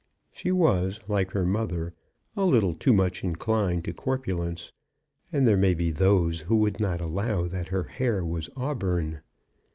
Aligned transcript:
She 0.31 0.51
was, 0.51 0.99
like 1.07 1.29
her 1.33 1.45
mother, 1.45 1.93
a 2.35 2.43
little 2.45 2.73
too 2.73 2.91
much 2.91 3.23
inclined 3.23 3.85
to 3.85 3.93
corpulence, 3.93 4.71
and 5.31 5.47
there 5.47 5.55
may 5.55 5.75
be 5.75 5.91
those 5.91 6.41
who 6.41 6.55
would 6.55 6.79
not 6.79 6.99
allow 6.99 7.45
that 7.45 7.67
her 7.67 7.83
hair 7.83 8.25
was 8.25 8.49
auburn. 8.57 9.21